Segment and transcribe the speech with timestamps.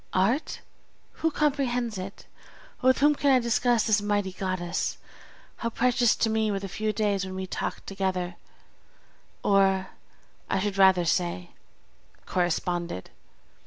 [0.13, 0.61] Art!
[1.21, 2.25] who comprehends it?
[2.81, 4.97] with whom can I discuss this mighty goddess?
[5.57, 8.35] How precious to me were the few days when we talked together,
[9.43, 9.89] or,
[10.49, 11.51] I should rather say,
[12.25, 13.11] corresponded!